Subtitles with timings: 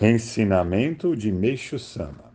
[0.00, 2.34] Ensinamento de Meixo Sama.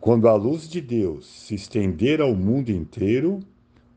[0.00, 3.38] Quando a luz de Deus se estender ao mundo inteiro,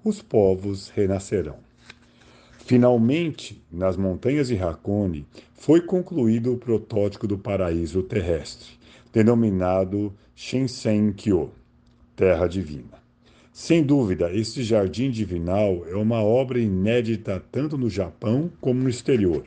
[0.03, 1.55] os povos renascerão.
[2.59, 5.25] Finalmente, nas montanhas de Hakone,
[5.55, 8.73] foi concluído o protótipo do paraíso terrestre,
[9.11, 11.49] denominado Shinsen-kyo,
[12.15, 12.99] Terra Divina.
[13.51, 19.45] Sem dúvida, este jardim divinal é uma obra inédita tanto no Japão como no exterior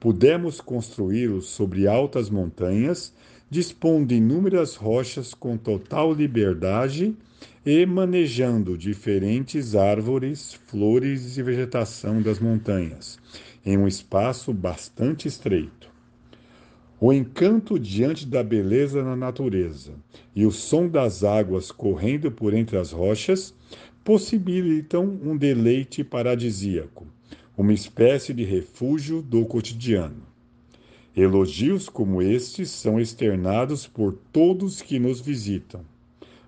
[0.00, 3.12] Pudemos construí-los sobre altas montanhas,
[3.50, 7.14] dispondo inúmeras rochas com total liberdade
[7.66, 13.18] e manejando diferentes árvores, flores e vegetação das montanhas,
[13.64, 15.90] em um espaço bastante estreito.
[16.98, 19.92] O encanto diante da beleza na natureza
[20.34, 23.54] e o som das águas correndo por entre as rochas
[24.02, 27.06] possibilitam um deleite paradisíaco
[27.56, 30.22] uma espécie de refúgio do cotidiano.
[31.16, 35.80] Elogios como estes são externados por todos que nos visitam.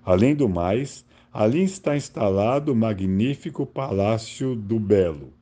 [0.05, 5.33] Além do mais, ali está instalado o magnífico Palácio do Belo,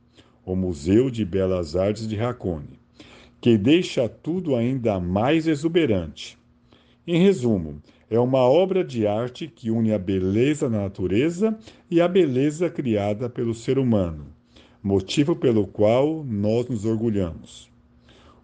[0.45, 2.79] o Museu de Belas Artes de Racone,
[3.39, 6.37] que deixa tudo ainda mais exuberante.
[7.05, 11.57] Em resumo, é uma obra de arte que une a beleza da natureza
[11.89, 14.40] e a beleza criada pelo ser humano
[14.83, 17.69] motivo pelo qual nós nos orgulhamos.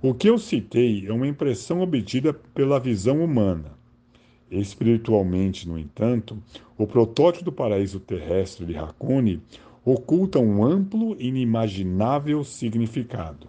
[0.02, 3.72] O que eu citei é uma impressão obtida pela visão humana.
[4.50, 6.38] Espiritualmente, no entanto,
[6.78, 9.42] o protótipo do paraíso terrestre de Hakone
[9.84, 13.48] oculta um amplo e inimaginável significado.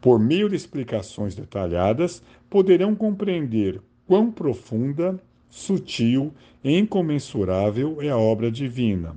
[0.00, 6.32] Por meio de explicações detalhadas, poderão compreender quão profunda, sutil
[6.64, 9.14] e incomensurável é a obra divina,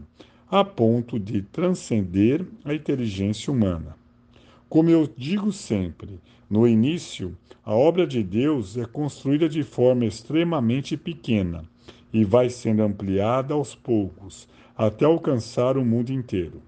[0.57, 3.97] a ponto de transcender a inteligência humana.
[4.69, 6.17] Como eu digo sempre,
[6.49, 11.65] no início, a obra de Deus é construída de forma extremamente pequena
[12.13, 16.61] e vai sendo ampliada aos poucos até alcançar o mundo inteiro.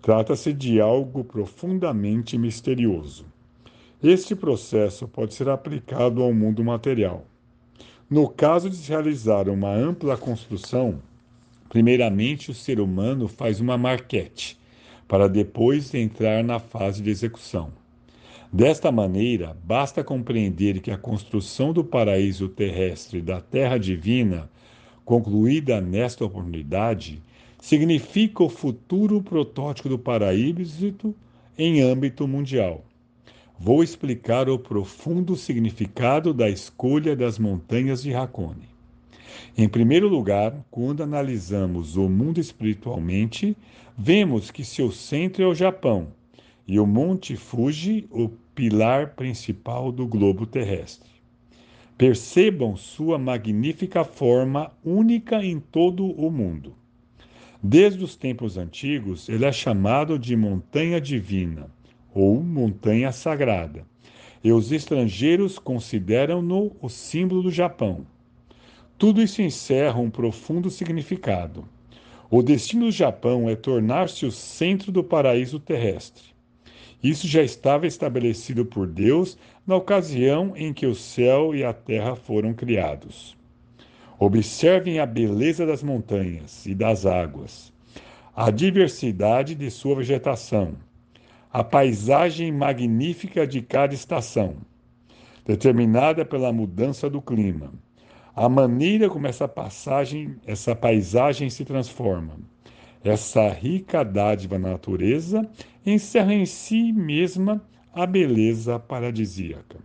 [0.00, 3.26] Trata-se de algo profundamente misterioso.
[4.02, 7.26] Este processo pode ser aplicado ao mundo material.
[8.08, 11.02] No caso de se realizar uma ampla construção,
[11.70, 14.58] Primeiramente, o ser humano faz uma marquete,
[15.06, 17.72] para depois entrar na fase de execução.
[18.52, 24.50] Desta maneira, basta compreender que a construção do paraíso terrestre da Terra Divina,
[25.04, 27.22] concluída nesta oportunidade,
[27.60, 31.14] significa o futuro protótipo do paraíso
[31.56, 32.84] em âmbito mundial.
[33.56, 38.79] Vou explicar o profundo significado da escolha das montanhas de Hakone.
[39.56, 43.56] Em primeiro lugar, quando analisamos o mundo espiritualmente,
[43.96, 46.08] vemos que seu centro é o Japão
[46.66, 51.10] e o Monte Fuji, o pilar principal do globo terrestre.
[51.98, 56.74] Percebam sua magnífica forma única em todo o mundo.
[57.62, 61.70] Desde os tempos antigos, ele é chamado de Montanha Divina
[62.14, 63.84] ou Montanha Sagrada,
[64.42, 68.06] e os estrangeiros consideram-no o símbolo do Japão.
[69.00, 71.66] Tudo isso encerra um profundo significado.
[72.30, 76.24] O destino do Japão é tornar-se o centro do paraíso terrestre.
[77.02, 82.14] Isso já estava estabelecido por Deus na ocasião em que o céu e a terra
[82.14, 83.34] foram criados.
[84.18, 87.72] Observem a beleza das montanhas e das águas,
[88.36, 90.74] a diversidade de sua vegetação,
[91.50, 94.56] a paisagem magnífica de cada estação,
[95.46, 97.72] determinada pela mudança do clima
[98.40, 102.38] a maneira como essa passagem, essa paisagem se transforma.
[103.04, 105.46] Essa rica dádiva na natureza
[105.84, 107.62] encerra em si mesma
[107.92, 109.76] a beleza paradisíaca.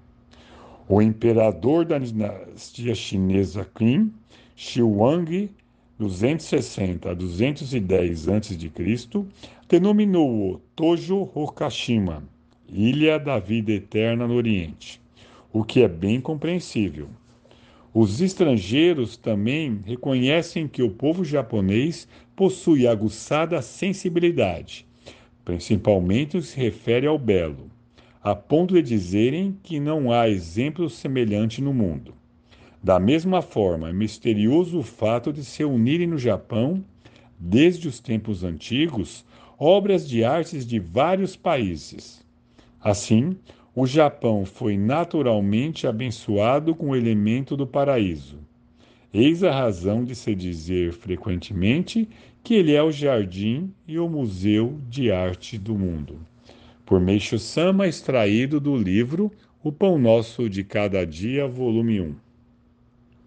[0.87, 4.09] O imperador da dinastia chinesa Qin,
[4.55, 5.51] Shi Huang,
[5.99, 8.71] 260 a 210 a.C.,
[9.67, 12.23] denominou-o Tojo Hokashima,
[12.69, 15.01] Ilha da Vida Eterna no Oriente,
[15.51, 17.09] o que é bem compreensível.
[17.97, 24.85] Os estrangeiros também reconhecem que o povo japonês possui aguçada sensibilidade,
[25.45, 27.71] principalmente se refere ao belo,
[28.21, 32.13] a ponto de dizerem que não há exemplo semelhante no mundo.
[32.83, 36.83] Da mesma forma, é misterioso o fato de se unirem no Japão,
[37.39, 39.23] desde os tempos antigos,
[39.57, 42.21] obras de artes de vários países.
[42.81, 43.37] Assim,
[43.75, 48.39] o Japão foi naturalmente abençoado com o elemento do paraíso.
[49.13, 52.07] Eis a razão de se dizer frequentemente
[52.41, 56.19] que ele é o jardim e o museu de arte do mundo.
[56.85, 59.29] Por Meixo Sama, extraído do livro
[59.61, 62.24] O Pão Nosso de Cada Dia, volume 1.